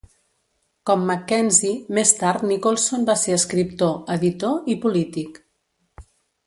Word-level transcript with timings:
Com 0.89 1.03
MacKenzie, 1.09 1.73
més 1.97 2.15
tard 2.21 2.47
Nicolson 2.53 3.07
va 3.13 3.19
ser 3.25 3.37
escriptor, 3.41 3.95
editor 4.19 4.75
i 4.77 4.81
polític. 4.87 5.41